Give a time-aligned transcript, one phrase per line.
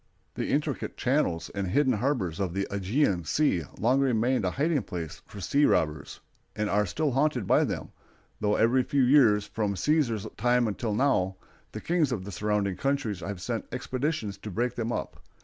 [0.33, 5.21] The intricate channels and hidden harbors of the Ægean Sea long remained a hiding place
[5.31, 6.21] of sea robbers,
[6.55, 7.91] and are still haunted by them,
[8.39, 11.35] though every few years, from Cæsar's time till now,
[11.71, 15.21] the kings of the surrounding countries have sent expeditions to break them up.